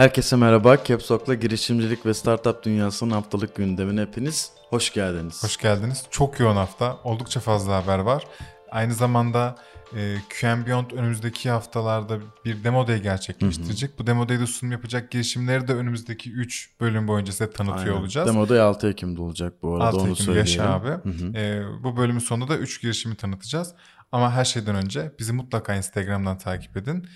[0.00, 0.84] Herkese merhaba.
[0.84, 5.44] Capsok'la girişimcilik ve startup dünyasının haftalık gündemine hepiniz hoş geldiniz.
[5.44, 6.04] Hoş geldiniz.
[6.10, 6.98] Çok yoğun hafta.
[7.04, 8.24] Oldukça fazla haber var.
[8.70, 9.56] Aynı zamanda
[9.96, 13.90] e, QM Beyond önümüzdeki haftalarda bir demo day gerçekleştirecek.
[13.90, 13.98] Hı hı.
[13.98, 18.00] Bu demo day'de sunum yapacak girişimleri de önümüzdeki 3 bölüm boyunca size tanıtıyor Aynen.
[18.00, 18.28] olacağız.
[18.28, 20.88] Demo day 6 Ekim'de olacak bu arada 6 onu Ekim Yaşa abi.
[20.88, 21.38] Hı hı.
[21.38, 23.74] E, bu bölümün sonunda da 3 girişimi tanıtacağız.
[24.12, 27.06] Ama her şeyden önce bizi mutlaka Instagram'dan takip edin.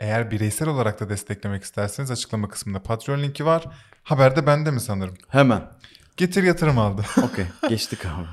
[0.00, 3.64] Eğer bireysel olarak da desteklemek isterseniz açıklama kısmında Patreon linki var.
[4.02, 5.14] Haberde bende mi sanırım?
[5.28, 5.62] Hemen.
[6.16, 7.02] Getir yatırım aldı.
[7.22, 8.26] Okey geçtik abi.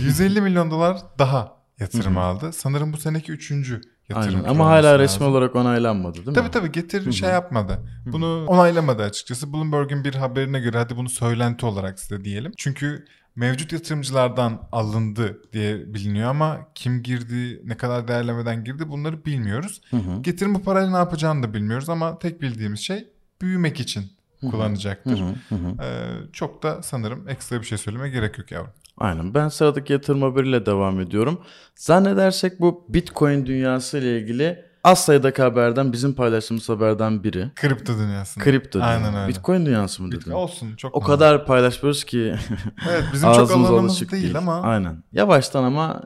[0.00, 2.52] 150 milyon dolar daha yatırım aldı.
[2.52, 4.36] Sanırım bu seneki üçüncü yatırım.
[4.36, 4.48] Aynen.
[4.48, 5.00] Ama hala lazım.
[5.00, 6.34] resmi olarak onaylanmadı değil mi?
[6.34, 7.78] Tabii tabii getir şey yapmadı.
[8.06, 9.52] Bunu onaylamadı açıkçası.
[9.52, 12.52] Bloomberg'in bir haberine göre hadi bunu söylenti olarak size diyelim.
[12.56, 13.04] Çünkü
[13.36, 19.80] mevcut yatırımcılardan alındı diye biliniyor ama kim girdi, ne kadar değerlemeden girdi bunları bilmiyoruz.
[19.90, 20.22] Hı hı.
[20.22, 23.08] Getirin bu parayla ne yapacağını da bilmiyoruz ama tek bildiğimiz şey
[23.42, 24.04] büyümek için
[24.50, 25.20] kullanacaktır.
[25.20, 25.84] Hı hı hı.
[25.84, 28.70] Ee, çok da sanırım ekstra bir şey söyleme gerek yok yavrum.
[28.98, 29.34] Aynen.
[29.34, 31.40] Ben sıradaki yatırım haberiyle devam ediyorum.
[31.74, 37.50] Zannedersek bu Bitcoin dünyası ile ilgili az sayıdaki haberden bizim paylaştığımız haberden biri.
[37.54, 38.40] Kripto dünyası.
[38.40, 39.04] Kripto dünyası.
[39.04, 39.28] Aynen öyle.
[39.28, 40.30] Bitcoin dünyası mı dedin?
[40.30, 40.96] Olsun çok.
[40.96, 41.14] O normal.
[41.14, 42.34] kadar paylaşmıyoruz ki.
[42.90, 44.60] evet bizim çok alanımız değil, değil ama.
[44.60, 45.02] Aynen.
[45.12, 46.02] Yavaştan ama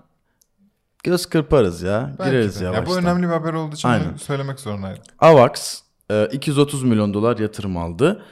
[1.05, 2.15] göz kırparız ya.
[2.19, 2.65] Belki Gireriz de.
[2.65, 2.83] yavaştan.
[2.83, 4.17] Ya bu önemli bir haber olduğu için Aynen.
[4.17, 5.03] söylemek zorundaydım.
[5.19, 5.83] Avax
[6.33, 8.23] 230 e, milyon dolar yatırım aldı.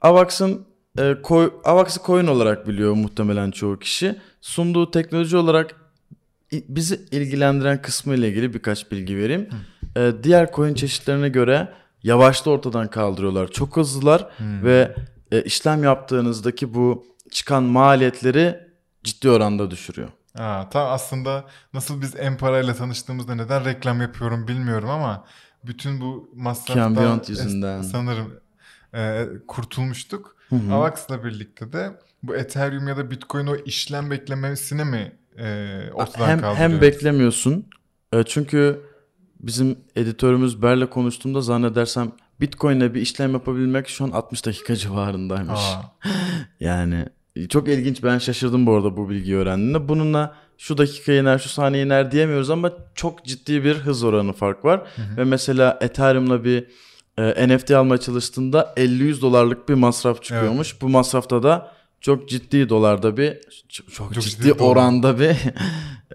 [0.00, 0.66] Avax'ın
[0.98, 4.18] e, koy, Avax'ı coin olarak biliyor muhtemelen çoğu kişi.
[4.40, 5.74] Sunduğu teknoloji olarak
[6.52, 9.48] bizi ilgilendiren kısmı ile ilgili birkaç bilgi vereyim.
[9.96, 11.68] E, diğer coin çeşitlerine göre
[12.02, 13.48] yavaşta ortadan kaldırıyorlar.
[13.48, 14.64] Çok hızlılar hmm.
[14.64, 14.94] ve
[15.32, 18.60] e, işlem yaptığınızdaki bu çıkan maliyetleri
[19.04, 20.08] ciddi oranda düşürüyor.
[20.38, 25.24] Aa, tam aslında nasıl biz Empara ile tanıştığımızda neden reklam yapıyorum bilmiyorum ama
[25.64, 27.82] bütün bu masraftan yüzünden.
[27.82, 28.40] sanırım
[28.94, 30.36] e, kurtulmuştuk.
[30.48, 31.90] Hı Avax'la birlikte de
[32.22, 37.66] bu Ethereum ya da Bitcoin o işlem beklemesini mi e, ortadan hem, Hem beklemiyorsun.
[38.12, 38.80] E, çünkü
[39.42, 45.60] bizim editörümüz Ber'le konuştuğumda zannedersem Bitcoin'le bir işlem yapabilmek şu an 60 dakika civarındaymış.
[46.60, 47.06] yani
[47.48, 49.88] çok ilginç ben şaşırdım bu arada bu bilgiyi öğrendiğimde.
[49.88, 54.64] Bununla şu dakika iner şu saniye iner diyemiyoruz ama çok ciddi bir hız oranı fark
[54.64, 54.80] var.
[54.96, 55.16] Hı hı.
[55.16, 56.66] Ve mesela Ethereum'la bir
[57.18, 60.72] e, NFT almaya çalıştığında 50-100 dolarlık bir masraf çıkıyormuş.
[60.72, 60.82] Evet.
[60.82, 65.36] Bu masrafta da çok ciddi dolarda bir çok, çok ciddi, ciddi oranda bir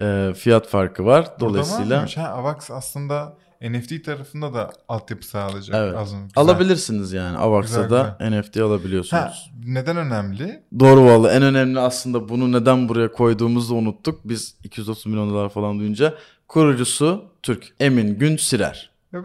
[0.00, 1.40] e, fiyat farkı var.
[1.40, 5.76] Dolayısıyla ha, Avax aslında NFT tarafında da altyapı sağlayacak.
[5.76, 5.96] Evet.
[5.96, 6.28] Az güzel.
[6.36, 7.38] Alabilirsiniz yani.
[7.38, 8.40] Avax'a da güzel.
[8.40, 9.22] NFT alabiliyorsunuz.
[9.22, 9.34] Ha,
[9.66, 10.62] neden önemli?
[10.78, 11.32] Doğru valla.
[11.32, 14.20] En önemli aslında bunu neden buraya koyduğumuzu unuttuk.
[14.24, 16.14] Biz 230 milyon dolar falan duyunca
[16.48, 18.36] kurucusu Türk Emin Gün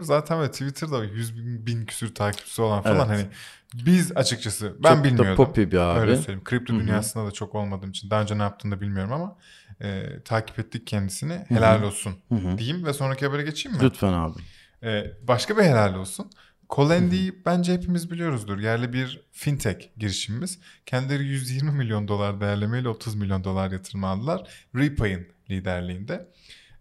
[0.00, 3.08] Zaten ve Twitter'da 100 bin, bin küsür takipçisi olan falan evet.
[3.08, 3.26] hani
[3.86, 5.36] biz açıkçası ben çok bilmiyordum.
[5.36, 6.00] Çok popi bir abi.
[6.00, 6.44] Öyle söyleyeyim.
[6.44, 6.82] Kripto Hı-hı.
[6.82, 9.36] dünyasında da çok olmadığım için daha önce ne yaptığını da bilmiyorum ama
[9.80, 11.44] e, takip ettik kendisini.
[11.48, 11.86] Helal Hı-hı.
[11.86, 12.58] olsun Hı-hı.
[12.58, 13.84] diyeyim ve sonraki habere geçeyim mi?
[13.84, 14.38] Lütfen abi.
[14.82, 16.30] E, başka bir helal olsun.
[16.70, 18.58] Colendi'yi bence hepimiz biliyoruzdur.
[18.58, 20.58] Yerli bir fintech girişimimiz.
[20.86, 24.48] Kendileri 120 milyon dolar değerlemeyle 30 milyon dolar yatırım aldılar.
[24.74, 26.28] Repay'in liderliğinde.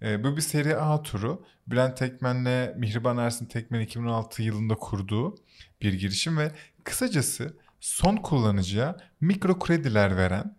[0.02, 1.46] E, bu bir seri A turu.
[1.68, 5.36] Bülent Tekmen'le Mihriban Ersin Tekmen 2016 yılında kurduğu
[5.82, 6.52] bir girişim ve
[6.84, 10.58] kısacası son kullanıcıya mikro krediler veren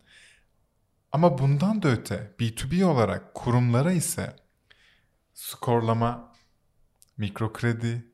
[1.12, 4.36] ama bundan da öte B2B olarak kurumlara ise
[5.34, 6.32] skorlama,
[7.16, 8.12] mikro kredi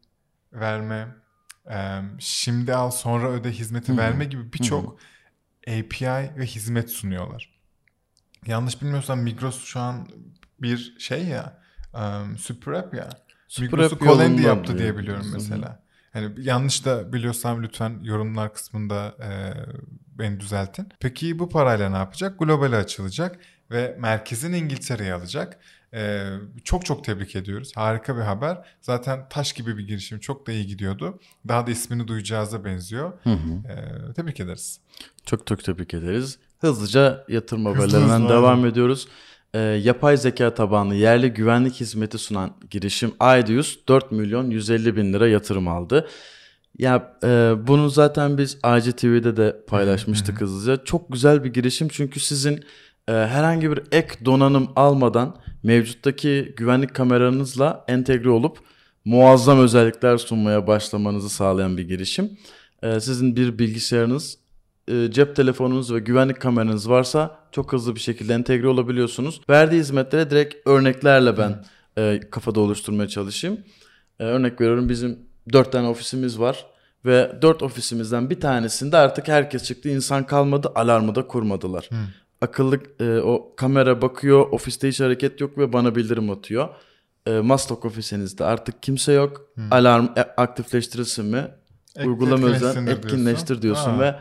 [0.53, 1.09] verme,
[2.19, 3.97] şimdi al sonra öde hizmeti Hı-hı.
[3.97, 5.01] verme gibi birçok
[5.69, 7.59] API ve hizmet sunuyorlar.
[8.47, 10.09] Yanlış bilmiyorsam Migros şu an
[10.63, 11.59] bir şey ya,
[11.95, 13.09] um, super app ya.
[13.61, 15.83] Migros'u Colendi yaptı diye biliyorum mesela.
[16.15, 19.31] Yani yanlış da biliyorsam lütfen yorumlar kısmında e,
[20.19, 20.89] beni düzeltin.
[21.01, 22.39] Peki bu parayla ne yapacak?
[22.39, 23.39] Globale açılacak
[23.71, 25.59] ve merkezin İngiltere'ye alacak.
[25.95, 26.27] Ee,
[26.65, 27.73] çok çok tebrik ediyoruz.
[27.75, 28.59] Harika bir haber.
[28.81, 30.19] Zaten taş gibi bir girişim.
[30.19, 31.21] Çok da iyi gidiyordu.
[31.49, 33.13] Daha da ismini duyacağıza benziyor.
[33.25, 33.69] Hı hı.
[33.69, 34.81] Ee, tebrik ederiz.
[35.27, 36.39] Çok çok tebrik ederiz.
[36.59, 39.09] Hızlıca yatırım haberlerinden devam ediyoruz
[39.55, 45.29] e, yapay zeka tabanlı yerli güvenlik hizmeti sunan girişim Aidius 4 milyon 150 bin lira
[45.29, 46.09] yatırım aldı.
[46.79, 50.85] Ya e, bunu zaten biz ACTV'de de paylaşmıştık hızlıca.
[50.85, 52.65] Çok güzel bir girişim çünkü sizin
[53.09, 58.59] e, herhangi bir ek donanım almadan mevcuttaki güvenlik kameranızla entegre olup
[59.05, 62.39] muazzam özellikler sunmaya başlamanızı sağlayan bir girişim.
[62.83, 64.39] E, sizin bir bilgisayarınız
[64.89, 69.41] e, cep telefonunuz ve güvenlik kameranız varsa çok hızlı bir şekilde entegre olabiliyorsunuz.
[69.51, 71.65] Verdiği hizmetlere direkt örneklerle ben
[71.99, 73.59] e, kafada oluşturmaya çalışayım.
[74.21, 75.19] E, örnek veriyorum bizim
[75.53, 76.67] 4 tane ofisimiz var
[77.05, 79.89] Ve dört ofisimizden bir tanesinde artık herkes çıktı.
[79.89, 80.73] insan kalmadı.
[80.75, 81.89] Alarmı da kurmadılar.
[82.41, 84.47] Akıllı e, o kamera bakıyor.
[84.51, 86.69] Ofiste hiç hareket yok ve bana bildirim atıyor.
[87.27, 89.47] E, Mastok ofisinizde artık kimse yok.
[89.71, 91.49] Alarm e, aktifleştirilsin mi?
[91.97, 94.01] Ek- Uygulama özel etkinleştir diyorsun Ha.
[94.01, 94.15] ve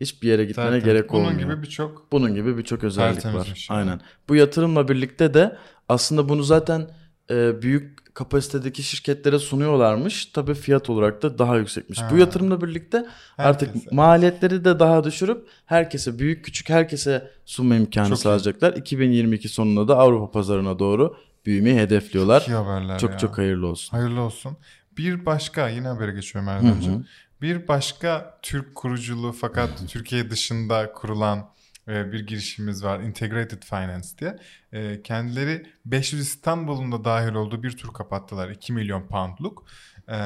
[0.00, 0.84] hiçbir yere gitmene Tertemiz.
[0.84, 1.50] gerek Bunun olmuyor.
[1.50, 3.46] gibi birçok Bunun gibi birçok özellik var.
[3.70, 3.78] Yani.
[3.80, 4.00] Aynen.
[4.28, 5.56] Bu yatırımla birlikte de
[5.88, 6.90] aslında bunu zaten
[7.30, 10.26] e, büyük kapasitedeki şirketlere sunuyorlarmış.
[10.26, 11.98] Tabii fiyat olarak da daha yüksekmiş.
[11.98, 12.08] Ha.
[12.12, 13.06] Bu yatırımla birlikte
[13.38, 13.94] artık Herkese.
[13.96, 18.22] maliyetleri de daha düşürüp herkese büyük küçük herkese sunma imkanı Çok iyi.
[18.22, 18.72] sağlayacaklar.
[18.72, 21.16] 2022 sonunda da Avrupa pazarına doğru
[21.46, 22.44] büyümeyi hedefliyorlar.
[22.48, 23.18] iyi haberler Çok ya.
[23.18, 23.96] çok hayırlı olsun.
[23.96, 24.56] Hayırlı olsun.
[24.98, 27.06] Bir başka yine habere geçiyorum Erdemciğim.
[27.42, 31.50] Bir başka Türk kuruculuğu fakat Türkiye dışında kurulan
[31.88, 33.00] e, bir girişimimiz var.
[33.00, 34.38] Integrated Finance diye.
[34.72, 38.50] E, kendileri 500 İstanbul'un da dahil olduğu bir tur kapattılar.
[38.50, 39.66] 2 milyon poundluk.
[40.08, 40.18] E,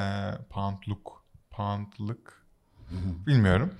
[0.50, 1.24] poundluk.
[1.50, 2.44] Poundluk.
[3.26, 3.74] Bilmiyorum.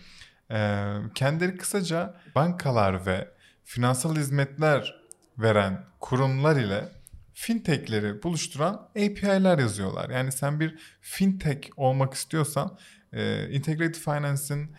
[1.15, 3.29] Kendileri kısaca bankalar ve
[3.65, 5.03] finansal hizmetler
[5.39, 6.89] veren kurumlar ile
[7.35, 10.11] fintechleri buluşturan API'ler yazıyorlar.
[10.11, 12.79] Yani sen bir fintech olmak istiyorsan
[13.13, 14.71] e, Integrated Finance'in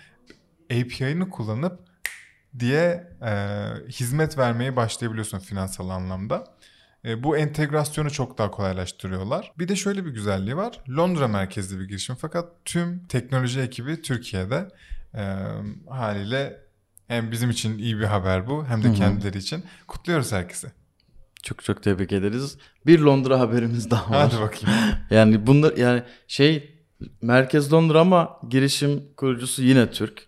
[0.72, 1.80] API'ını kullanıp
[2.60, 3.32] diye e,
[3.90, 6.44] hizmet vermeye başlayabiliyorsun finansal anlamda.
[7.06, 9.52] E, bu entegrasyonu çok daha kolaylaştırıyorlar.
[9.60, 10.80] Bir de şöyle bir güzelliği var.
[10.90, 14.68] Londra merkezli bir girişim fakat tüm teknoloji ekibi Türkiye'de
[15.16, 15.24] E,
[15.90, 16.62] haliyle
[17.08, 19.64] hem bizim için iyi bir haber bu hem de kendileri için.
[19.88, 20.72] Kutluyoruz herkese.
[21.44, 22.58] Çok çok tebrik ederiz.
[22.86, 24.30] Bir Londra haberimiz daha var.
[24.32, 24.80] Hadi bakayım.
[25.10, 26.73] Yani bunlar yani şey
[27.22, 30.28] merkez Londra ama girişim kurucusu yine Türk.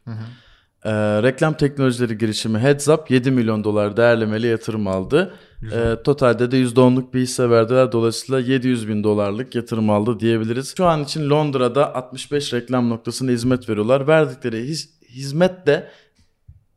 [0.86, 0.92] Ee,
[1.24, 5.33] reklam teknolojileri girişimi Heads Up 7 milyon dolar değerlemeli yatırım aldı.
[5.74, 7.92] Ee, totalde de %10'luk bir hisse verdiler.
[7.92, 10.74] Dolayısıyla 700 bin dolarlık yatırım aldı diyebiliriz.
[10.77, 14.07] Şu an için Londra'da 65 reklam noktasına hizmet veriyorlar.
[14.07, 15.89] Verdikleri hiz- hizmet de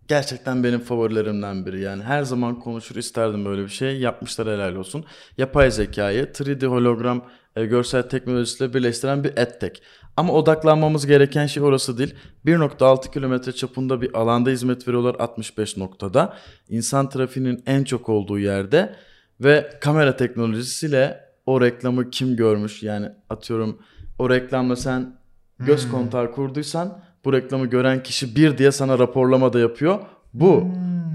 [0.08, 1.80] gerçekten benim favorilerimden biri.
[1.80, 4.00] Yani her zaman konuşur isterdim böyle bir şey.
[4.00, 5.04] Yapmışlar helal olsun.
[5.38, 7.24] Yapay zekayı 3D hologram
[7.58, 9.80] e, görsel teknolojisiyle birleştiren bir edtech.
[10.16, 12.14] Ama odaklanmamız gereken şey orası değil.
[12.46, 16.36] 1.6 kilometre çapında bir alanda hizmet veriyorlar 65 noktada.
[16.68, 18.94] İnsan trafiğinin en çok olduğu yerde
[19.40, 22.82] ve kamera teknolojisiyle o reklamı kim görmüş?
[22.82, 23.78] Yani atıyorum
[24.18, 25.16] o reklamla sen
[25.58, 29.98] göz kontağı kurduysan bu reklamı gören kişi bir diye sana raporlama da yapıyor.
[30.34, 30.70] Bu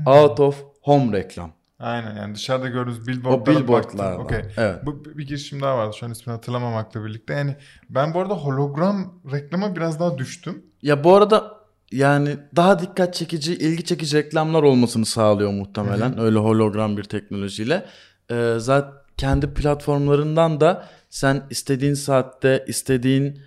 [0.06, 1.52] out of home reklam.
[1.84, 4.20] Aynen yani dışarıda gördüğünüz O billboardlara billboardlarla.
[4.20, 4.26] baktım.
[4.26, 4.52] Okey.
[4.58, 4.86] Evet.
[4.86, 7.34] Bu bir girişim daha vardı şu an ismini hatırlamamakla birlikte.
[7.34, 7.56] Yani
[7.90, 10.64] ben bu arada hologram reklama biraz daha düştüm.
[10.82, 11.58] Ya bu arada
[11.92, 16.20] yani daha dikkat çekici, ilgi çekici reklamlar olmasını sağlıyor muhtemelen.
[16.20, 17.86] Öyle hologram bir teknolojiyle.
[18.32, 23.40] Ee, zaten kendi platformlarından da sen istediğin saatte, istediğin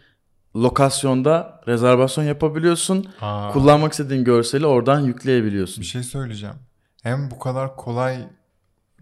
[0.56, 3.06] lokasyonda rezervasyon yapabiliyorsun.
[3.20, 3.52] Aa.
[3.52, 5.80] Kullanmak istediğin görseli oradan yükleyebiliyorsun.
[5.82, 6.56] Bir şey söyleyeceğim.
[7.06, 8.28] Hem bu kadar kolay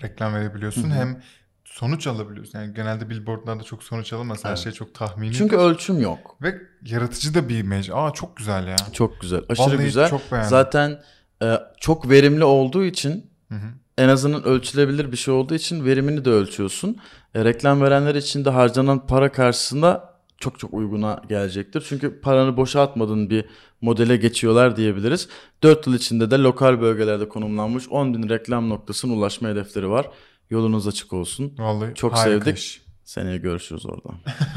[0.03, 1.23] reklam verebiliyorsun hem
[1.65, 2.59] sonuç alabiliyorsun.
[2.59, 4.45] Yani genelde billboardlarda çok sonuç alınmaz.
[4.45, 4.59] Her Evet.
[4.59, 5.33] şey çok tahmini.
[5.33, 6.37] Çünkü ölçüm yok.
[6.43, 7.91] Ve yaratıcı da bir imaj.
[7.93, 8.77] Aa çok güzel ya.
[8.93, 9.41] Çok güzel.
[9.49, 10.09] Aşırı Vallahi güzel.
[10.09, 10.51] çok beğendim.
[10.51, 11.01] Zaten
[11.43, 13.67] e, çok verimli olduğu için Hı hı.
[13.99, 16.97] en azından ölçülebilir bir şey olduğu için verimini de ölçüyorsun.
[17.35, 21.87] E, reklam verenler için de harcanan para karşısında çok çok uyguna gelecektir.
[21.89, 23.45] Çünkü paranı boşa atmadığın bir
[23.81, 25.29] modele geçiyorlar diyebiliriz.
[25.63, 30.11] 4 yıl içinde de lokal bölgelerde konumlanmış 10 bin reklam noktasına ulaşma hedefleri var.
[30.51, 31.55] Yolunuz açık olsun.
[31.59, 32.59] Vallahi Çok harika sevdik.
[32.59, 32.83] iş.
[33.05, 34.09] Seneye görüşürüz orada.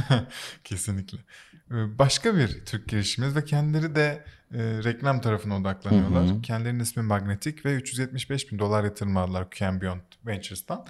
[0.63, 1.17] Kesinlikle.
[1.71, 6.25] Ee, Başka bir Türk girişimimiz ve kendileri de e, reklam tarafına odaklanıyorlar.
[6.25, 6.41] Hı hı.
[6.41, 10.85] Kendilerinin ismi Magnetic ve 375 bin dolar yatırım aldılar QM Beyond Ventures'tan.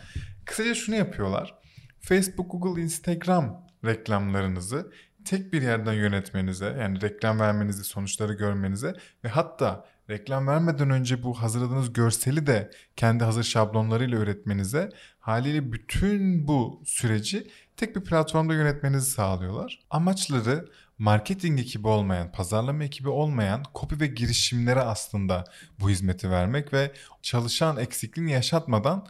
[0.46, 1.54] Kısaca şunu yapıyorlar.
[2.00, 4.92] Facebook, Google, Instagram reklamlarınızı
[5.26, 11.42] tek bir yerden yönetmenize yani reklam vermenizi, sonuçları görmenize ve hatta reklam vermeden önce bu
[11.42, 14.90] hazırladığınız görseli de kendi hazır şablonlarıyla üretmenize
[15.20, 19.80] haliyle bütün bu süreci tek bir platformda yönetmenizi sağlıyorlar.
[19.90, 25.44] Amaçları marketing ekibi olmayan, pazarlama ekibi olmayan kopi ve girişimlere aslında
[25.80, 29.08] bu hizmeti vermek ve çalışan eksikliğini yaşatmadan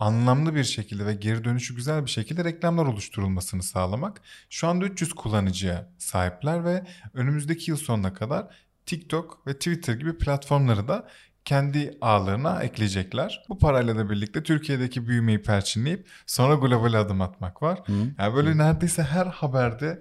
[0.00, 4.20] anlamlı bir şekilde ve geri dönüşü güzel bir şekilde reklamlar oluşturulmasını sağlamak.
[4.50, 8.46] Şu anda 300 kullanıcıya sahipler ve önümüzdeki yıl sonuna kadar
[8.86, 11.08] TikTok ve Twitter gibi platformları da
[11.44, 13.44] kendi ağlarına ekleyecekler.
[13.48, 17.80] Bu parayla da birlikte Türkiye'deki büyümeyi perçinleyip sonra globale adım atmak var.
[17.86, 17.92] Hı.
[18.18, 19.98] Yani böyle neredeyse her haberde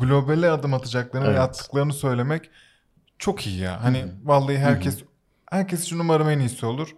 [0.00, 1.40] globale adım atacaklarını ve Evet.
[1.40, 2.50] attıklarını söylemek
[3.18, 3.84] çok iyi ya.
[3.84, 5.02] Hani vallahi herkes
[5.52, 6.88] herkes için umarım en iyisi olur.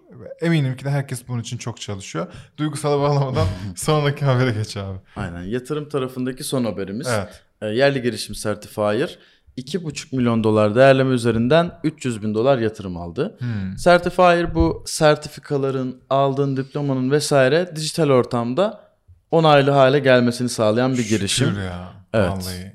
[0.41, 2.27] Eminim ki de herkes bunun için çok çalışıyor.
[2.57, 3.47] Duygusala bağlamadan
[3.77, 4.99] sonraki habere geç abi.
[5.17, 5.43] Aynen.
[5.43, 7.07] Yatırım tarafındaki son haberimiz.
[7.07, 7.43] Evet.
[7.63, 9.19] E, yerli girişim Certifier
[9.59, 13.37] 2,5 milyon dolar değerleme üzerinden 300 bin dolar yatırım aldı.
[13.39, 13.77] Hmm.
[13.77, 18.81] Certifier bu sertifikaların, aldığın diplomanın vesaire dijital ortamda
[19.31, 21.49] onaylı hale gelmesini sağlayan bir girişim.
[21.49, 21.93] Şükür ya.
[22.13, 22.31] Evet.
[22.31, 22.75] Vallahi.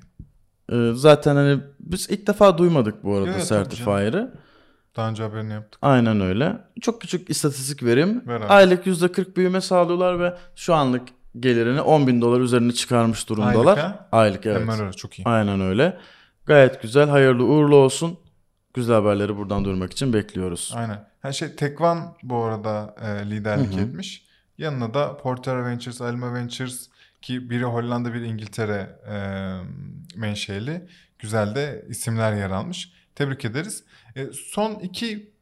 [0.72, 4.34] Ee, zaten hani biz ilk defa duymadık bu arada Evet, Certifier'ı.
[5.00, 5.80] Daha önce haberini yaptık.
[5.82, 6.58] Aynen öyle.
[6.82, 8.24] Çok küçük istatistik verim.
[8.28, 8.46] Ver abi.
[8.46, 11.02] Aylık %40 büyüme sağlıyorlar ve şu anlık
[11.40, 13.78] gelirini 10 bin dolar üzerine çıkarmış durumdalar.
[13.78, 14.10] Aylık ha?
[14.12, 14.62] Aylık evet.
[14.62, 15.24] Hemen öyle çok iyi.
[15.26, 15.98] Aynen öyle.
[16.46, 18.20] Gayet güzel, hayırlı uğurlu olsun.
[18.74, 20.74] Güzel haberleri buradan duyurmak için bekliyoruz.
[20.76, 21.06] Aynen.
[21.22, 23.82] Her şey Tekvan bu arada e, liderlik Hı hı.
[23.82, 24.26] etmiş.
[24.58, 26.90] Yanına da Portera Ventures, Alma Ventures
[27.22, 29.18] ki biri Hollanda biri İngiltere e,
[30.16, 30.88] menşeli.
[31.20, 32.99] Güzel de isimler yer almış.
[33.16, 33.84] Tebrik ederiz.
[34.16, 35.34] E, son iki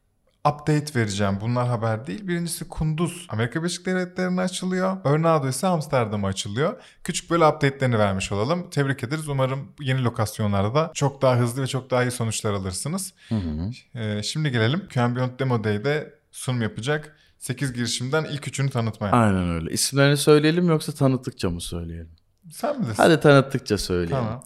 [0.47, 1.37] update vereceğim.
[1.41, 2.27] Bunlar haber değil.
[2.27, 4.97] Birincisi Kunduz Amerika Birleşik Devletleri'ne açılıyor.
[5.03, 6.81] Örnado ise Amsterdam'a açılıyor.
[7.03, 8.69] Küçük böyle update'lerini vermiş olalım.
[8.69, 9.27] Tebrik ederiz.
[9.27, 13.13] Umarım yeni lokasyonlarda da çok daha hızlı ve çok daha iyi sonuçlar alırsınız.
[13.29, 13.69] Hı hı.
[13.99, 19.11] Ee, şimdi gelelim Cambient Demo Day'de sunum yapacak 8 girişimden ilk üçünü tanıtmaya.
[19.11, 19.71] Aynen öyle.
[19.71, 22.11] İsimlerini söyleyelim yoksa tanıttıkça mı söyleyelim?
[22.51, 23.03] Sen bilirsin.
[23.03, 24.15] Hadi tanıttıkça söyleyelim.
[24.15, 24.43] Tamam.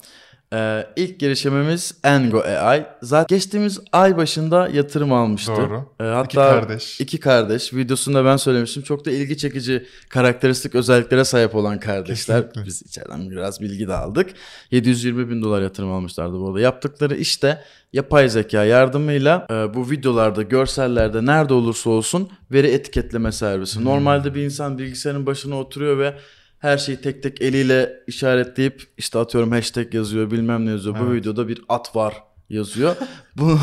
[0.53, 2.85] Ee, ilk girişimimiz Engo AI.
[3.01, 5.51] Zaten geçtiğimiz ay başında yatırım almıştı.
[5.55, 5.85] Doğru.
[5.99, 7.01] Ee, hatta İki kardeş.
[7.01, 7.73] iki kardeş.
[7.73, 8.83] Videosunda ben söylemiştim.
[8.83, 12.37] Çok da ilgi çekici karakteristik özelliklere sahip olan kardeşler.
[12.37, 12.65] Kesinlikle.
[12.65, 14.29] Biz içeriden biraz bilgi de aldık.
[14.71, 16.59] 720 bin dolar yatırım almışlardı bu arada.
[16.59, 17.61] Yaptıkları işte
[17.93, 23.77] yapay zeka yardımıyla e, bu videolarda, görsellerde nerede olursa olsun veri etiketleme servisi.
[23.79, 23.85] Hmm.
[23.85, 26.15] Normalde bir insan bilgisayarın başına oturuyor ve
[26.61, 30.95] her şeyi tek tek eliyle işaretleyip işte atıyorum hashtag yazıyor bilmem ne yazıyor.
[30.99, 31.13] Bu Evet.
[31.21, 32.95] videoda bir at var yazıyor.
[33.37, 33.59] bunu,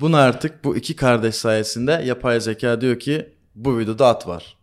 [0.00, 4.56] bunu artık bu iki kardeş sayesinde yapay zeka diyor ki bu videoda at var.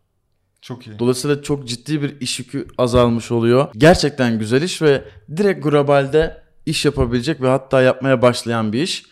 [0.61, 0.99] Çok iyi.
[0.99, 3.67] Dolayısıyla çok ciddi bir iş yükü azalmış oluyor.
[3.77, 5.03] Gerçekten güzel iş ve
[5.37, 9.05] direkt globalde iş yapabilecek ve hatta yapmaya başlayan bir iş.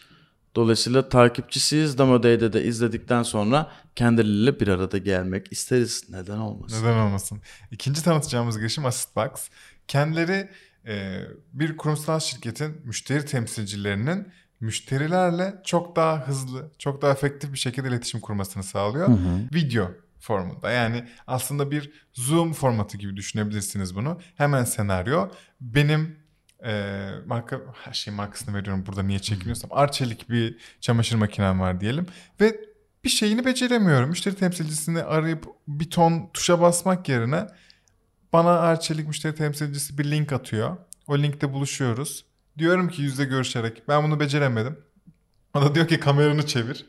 [0.56, 1.98] Dolayısıyla takipçisiyiz.
[1.98, 6.04] Demo Day'de de izledikten sonra kendileriyle bir arada gelmek isteriz.
[6.10, 6.84] Neden olmasın?
[6.84, 7.42] Neden olmasın?
[7.72, 9.50] İkinci tanıtacağımız girişim AssistBox.
[9.88, 10.50] Kendileri
[10.88, 11.22] e,
[11.54, 14.28] bir kurumsal şirketin müşteri temsilcilerinin
[14.60, 19.08] müşterilerle çok daha hızlı, çok daha efektif bir şekilde iletişim kurmasını sağlıyor.
[19.08, 19.40] Hı hı.
[19.54, 20.72] Video formunda.
[20.72, 24.20] Yani aslında bir Zoom formatı gibi düşünebilirsiniz bunu.
[24.36, 25.30] Hemen senaryo.
[25.62, 26.27] Benim
[26.66, 29.70] e, marka her şey markasını veriyorum burada niye çekiniyorsam.
[29.74, 32.06] Arçelik bir çamaşır makinem var diyelim
[32.42, 32.60] ve
[33.04, 34.10] bir şeyini beceremiyorum.
[34.10, 37.48] Müşteri temsilcisini arayıp bir ton tuşa basmak yerine
[38.34, 40.78] bana Arçelik müşteri temsilcisi bir link atıyor.
[41.08, 42.26] O linkte buluşuyoruz.
[42.58, 44.80] Diyorum ki yüzde görüşerek ben bunu beceremedim.
[45.54, 46.86] O da diyor ki kameranı çevir.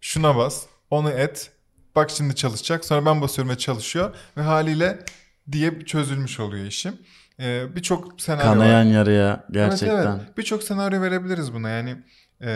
[0.00, 0.66] Şuna bas.
[0.90, 1.52] Onu et.
[1.96, 2.84] Bak şimdi çalışacak.
[2.84, 4.16] Sonra ben basıyorum ve çalışıyor.
[4.36, 5.04] Ve haliyle
[5.52, 6.98] diye çözülmüş oluyor işim.
[7.42, 8.56] Ee, Birçok senaryo var.
[8.56, 9.96] Kanayan yaraya gerçekten.
[9.96, 10.38] Evet, evet.
[10.38, 11.68] Birçok senaryo verebiliriz buna.
[11.68, 11.96] Yani
[12.40, 12.50] e,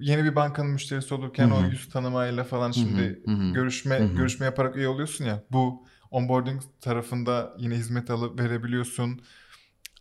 [0.00, 1.58] yeni bir bankanın müşterisi olurken Hı hı.
[1.58, 3.52] o yüz tanımayla falan şimdi hı hı.
[3.54, 4.16] görüşme Hı hı.
[4.16, 5.42] görüşme yaparak üye oluyorsun ya.
[5.52, 9.20] Bu onboarding tarafında yine hizmet alıp verebiliyorsun.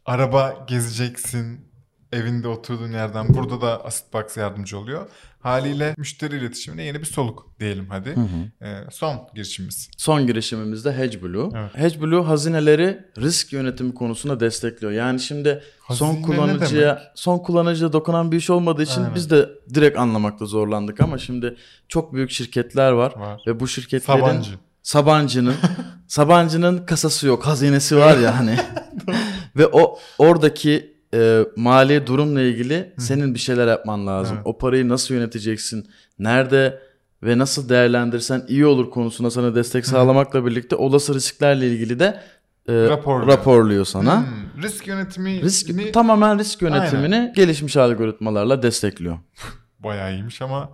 [0.05, 1.74] Araba gezeceksin.
[2.11, 5.07] Evinde oturduğun yerden burada da AssistBox yardımcı oluyor.
[5.39, 8.15] Haliyle müşteri iletişimine yeni bir soluk diyelim hadi.
[8.15, 8.65] Hı hı.
[8.65, 9.89] E, son girişimimiz.
[9.97, 11.49] Son girişimimiz de HedgeBlue.
[11.55, 11.71] Evet.
[11.77, 14.91] HedgeBlue hazineleri risk yönetimi konusunda destekliyor.
[14.93, 19.15] Yani şimdi son Hazine ne kullanıcıya son kullanıcıya dokunan bir iş olmadığı için Aynen.
[19.15, 21.55] biz de direkt anlamakta zorlandık ama şimdi
[21.87, 23.41] çok büyük şirketler var Var.
[23.47, 24.51] ve bu şirketlerin Sabancı.
[24.83, 25.55] Sabancı'nın
[26.07, 28.57] Sabancı'nın kasası yok, hazinesi var ya hani.
[29.55, 34.35] Ve o oradaki e, mali durumla ilgili senin bir şeyler yapman lazım.
[34.37, 34.47] Evet.
[34.47, 35.89] O parayı nasıl yöneteceksin?
[36.19, 36.81] Nerede
[37.23, 42.21] ve nasıl değerlendirsen iyi olur konusunda sana destek sağlamakla birlikte olası risklerle ilgili de
[42.67, 43.37] e, Raporluyor.
[43.37, 44.19] raporluyor sana.
[44.19, 49.17] Hmm, risk yönetimi Risk tamamen risk yönetimini gelişmiş algoritmalarla destekliyor.
[49.79, 50.69] bayağı iyiymiş ama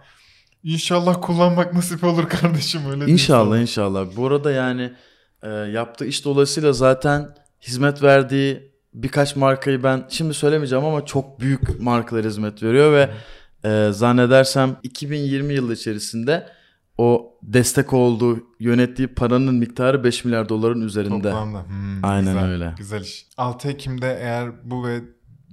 [0.64, 4.06] inşallah kullanmak nasip olur kardeşim öyle İnşallah inşallah.
[4.16, 4.94] Bu arada yani
[5.44, 11.82] e, yaptığı iş dolayısıyla zaten hizmet verdiği birkaç markayı ben şimdi söylemeyeceğim ama çok büyük
[11.82, 13.10] markalar hizmet veriyor ve
[13.70, 16.48] e, zannedersem 2020 yılı içerisinde
[16.98, 21.32] o destek olduğu yönettiği paranın miktarı 5 milyar doların üzerinde.
[21.32, 21.66] Toplamda.
[21.68, 22.74] Hmm, Aynen güzel, öyle.
[22.78, 23.26] Güzel iş.
[23.38, 25.02] 6 Ekim'de eğer bu ve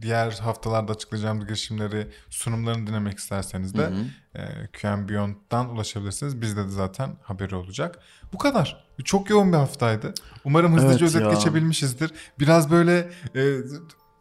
[0.02, 4.04] diğer haftalarda açıklayacağımız girişimleri sunumlarını dinlemek isterseniz de Hı hı.
[4.42, 6.40] e, QM Beyond'dan ulaşabilirsiniz.
[6.40, 7.98] Bizde de zaten haberi olacak.
[8.32, 8.84] Bu kadar.
[9.04, 10.14] Çok yoğun bir haftaydı.
[10.44, 11.30] Umarım hızlıca Evet özet ya.
[11.32, 12.10] geçebilmişizdir.
[12.38, 13.56] Biraz böyle e,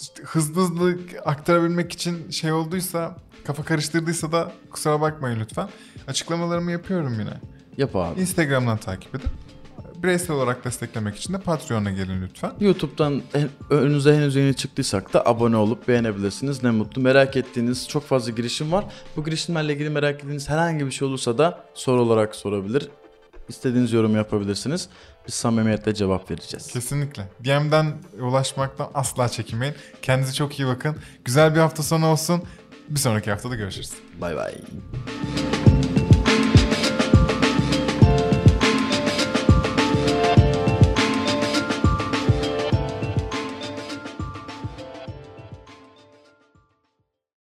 [0.02, 5.70] işte hızlı hızlı aktarabilmek için şey olduysa, kafa karıştırdıysa da kusura bakmayın lütfen.
[6.08, 7.34] Açıklamalarımı yapıyorum yine.
[7.78, 8.22] Yap abi.
[8.22, 9.30] Instagram'dan takip edin.
[10.04, 12.52] Bireysel olarak desteklemek için de Patreon'a gelin lütfen.
[12.60, 13.22] YouTube'dan
[13.70, 16.64] önünüze henüz yeni çıktıysak da abone olup beğenebilirsiniz.
[16.64, 17.02] Ne mutlu.
[17.02, 18.86] Merak ettiğiniz çok fazla girişim var.
[19.16, 22.90] Bu girişimlerle ilgili merak ettiğiniz herhangi bir şey olursa da soru olarak sorabilir.
[23.50, 24.90] İstediğiniz yorum yapabilirsiniz.
[25.28, 26.68] Biz samimiyetle cevap vereceğiz.
[26.68, 27.24] Kesinlikle.
[27.44, 29.76] DM'den ulaşmaktan asla çekinmeyin.
[30.02, 30.96] Kendinize çok iyi bakın.
[31.26, 32.44] Güzel bir hafta sonu olsun.
[32.90, 33.92] Bir sonraki haftada görüşürüz.
[34.22, 34.54] Bay bay.